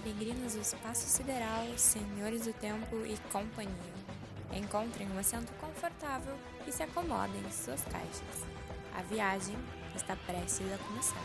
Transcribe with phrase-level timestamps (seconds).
[0.00, 3.74] Peregrinos do espaço sideral, senhores do tempo e companhia.
[4.54, 8.46] Encontrem um assento confortável e se acomodem em suas caixas.
[8.94, 9.56] A viagem
[9.96, 11.20] está prestes a começar.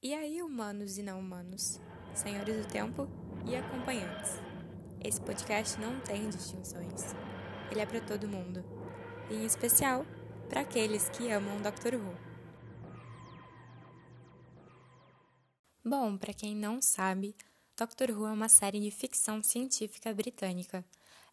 [0.00, 1.80] E aí, humanos e não humanos,
[2.14, 3.08] senhores do tempo
[3.44, 4.38] e acompanhantes.
[5.02, 7.12] Esse podcast não tem distinções.
[7.72, 8.64] Ele é para todo mundo,
[9.30, 10.06] e em especial
[10.48, 12.27] para aqueles que amam Doctor Who.
[15.84, 17.34] Bom, para quem não sabe,
[17.76, 20.84] Doctor Who é uma série de ficção científica britânica.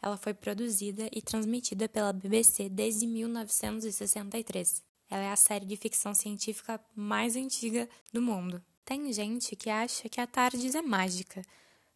[0.01, 4.83] Ela foi produzida e transmitida pela BBC desde 1963.
[5.09, 8.63] Ela é a série de ficção científica mais antiga do mundo.
[8.85, 11.41] Tem gente que acha que a TARDIS é mágica,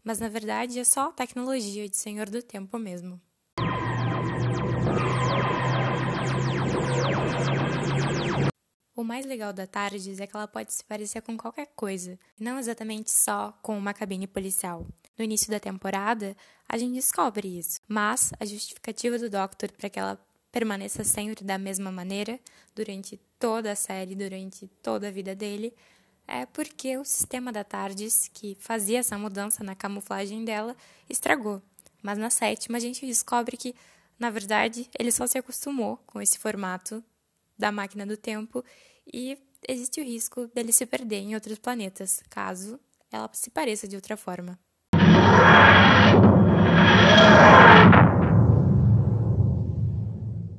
[0.03, 3.21] mas na verdade é só tecnologia de Senhor do Tempo mesmo.
[8.99, 12.43] O mais legal da TARDIS é que ela pode se parecer com qualquer coisa, e
[12.43, 14.85] não exatamente só com uma cabine policial.
[15.17, 16.35] No início da temporada,
[16.67, 20.19] a gente descobre isso, mas a justificativa do Doctor para que ela
[20.51, 22.37] permaneça sempre da mesma maneira
[22.75, 25.73] durante toda a série, durante toda a vida dele,
[26.27, 30.75] é porque o sistema da TARDIS, que fazia essa mudança na camuflagem dela,
[31.09, 31.61] estragou.
[32.03, 33.73] Mas na sétima a gente descobre que,
[34.19, 37.01] na verdade, ele só se acostumou com esse formato
[37.59, 38.63] da máquina do tempo
[39.05, 42.79] e existe o risco dele se perder em outros planetas, caso
[43.11, 44.57] ela se pareça de outra forma.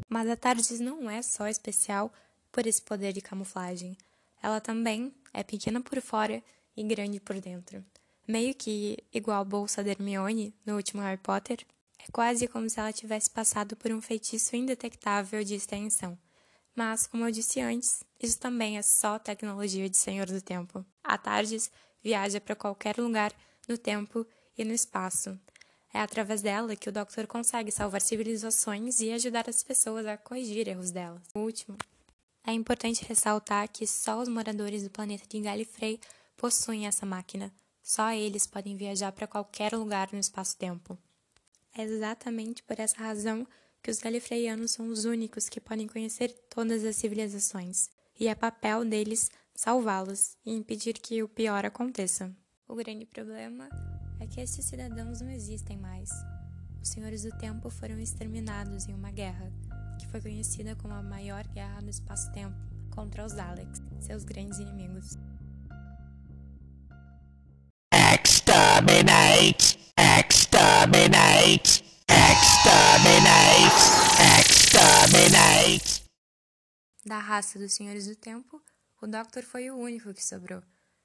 [0.08, 2.12] Mas a TARDIS não é só especial
[2.52, 3.96] por esse poder de camuflagem.
[4.42, 6.42] Ela também é pequena por fora
[6.76, 7.84] e grande por dentro.
[8.26, 11.64] Meio que igual a bolsa da Hermione no último Harry Potter,
[11.98, 16.18] é quase como se ela tivesse passado por um feitiço indetectável de extensão.
[16.74, 20.84] Mas, como eu disse antes, isso também é só tecnologia de Senhor do Tempo.
[21.02, 21.70] A TARDIS
[22.02, 23.32] viaja para qualquer lugar
[23.68, 25.38] no tempo e no espaço.
[25.92, 30.68] É através dela que o Doctor consegue salvar civilizações e ajudar as pessoas a corrigir
[30.68, 31.22] erros delas.
[31.34, 31.76] O último.
[32.46, 36.00] É importante ressaltar que só os moradores do planeta de Gallifrey
[36.36, 37.52] possuem essa máquina.
[37.82, 40.96] Só eles podem viajar para qualquer lugar no espaço-tempo.
[41.76, 43.46] É exatamente por essa razão
[43.82, 48.84] que os galifreyanos são os únicos que podem conhecer todas as civilizações, e é papel
[48.84, 52.34] deles salvá-los e impedir que o pior aconteça.
[52.68, 53.68] O grande problema
[54.20, 56.10] é que esses cidadãos não existem mais.
[56.82, 59.52] Os Senhores do Tempo foram exterminados em uma guerra,
[59.98, 62.56] que foi conhecida como a maior guerra no espaço-tempo
[62.90, 65.16] contra os Daleks, seus grandes inimigos.
[67.92, 69.78] Exterminate!
[69.98, 71.84] Exterminate!
[72.08, 73.29] Exterminate!
[74.90, 76.04] Exterminate!
[77.06, 78.60] Da raça dos Senhores do Tempo,
[79.00, 80.60] o Doctor foi o único que sobrou.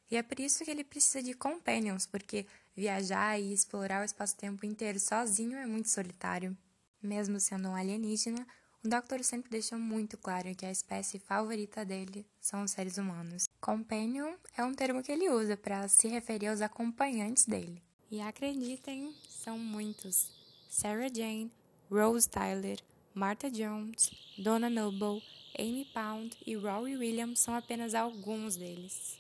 [0.10, 4.66] E é por isso que ele precisa de companions, porque viajar e explorar o espaço-tempo
[4.66, 6.58] inteiro sozinho é muito solitário.
[7.00, 8.48] Mesmo sendo um alienígena,
[8.84, 13.48] o Doctor sempre deixou muito claro que a espécie favorita dele são os seres humanos.
[13.62, 17.84] Companion é um termo que ele usa para se referir aos acompanhantes dele.
[18.10, 20.32] E acreditem, são muitos.
[20.72, 21.52] Sarah Jane,
[21.92, 22.82] Rose Tyler,
[23.16, 25.24] Martha Jones, Donna Noble,
[25.58, 29.18] Amy Pound e Rory Williams são apenas alguns deles.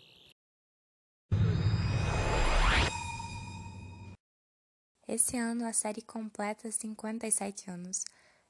[5.08, 8.04] Esse ano a série completa 57 anos.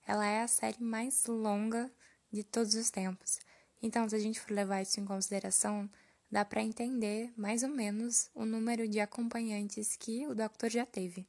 [0.08, 1.92] Ela é a série mais longa
[2.32, 3.40] de todos os tempos.
[3.84, 5.88] Então, se a gente for levar isso em consideração,
[6.32, 11.28] dá para entender mais ou menos o número de acompanhantes que o Doctor já teve.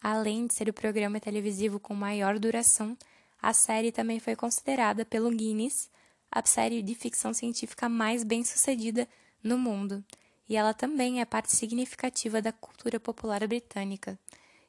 [0.00, 2.96] Além de ser o programa televisivo com maior duração,
[3.40, 5.90] a série também foi considerada pelo Guinness
[6.30, 9.08] a série de ficção científica mais bem-sucedida
[9.42, 10.04] no mundo,
[10.48, 14.18] e ela também é parte significativa da cultura popular britânica.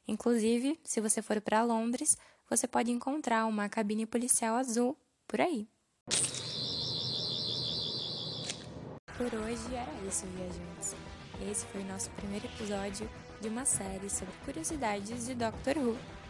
[0.08, 2.16] Inclusive, se você for para Londres,
[2.50, 4.96] você pode encontrar uma cabine policial azul
[5.28, 5.68] por aí.
[9.16, 10.96] Por hoje era isso, viajantes.
[11.50, 13.08] Esse foi o nosso primeiro episódio
[13.40, 16.21] de uma série sobre curiosidades de Doctor Who.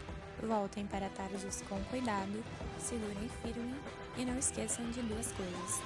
[0.47, 2.43] Voltem para tardes com cuidado,
[2.77, 3.75] segurem firme
[4.17, 5.81] e não esqueçam de duas coisas.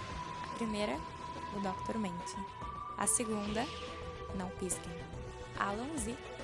[0.51, 0.97] A primeira,
[1.55, 2.35] o Doctor mente.
[2.97, 3.63] A segunda,
[4.35, 4.91] não pisquem.
[5.99, 6.36] Z.